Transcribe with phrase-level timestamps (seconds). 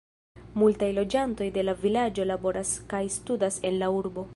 [0.61, 4.27] Multaj loĝantoj de la vilaĝo laboras kaj studas en la urbo.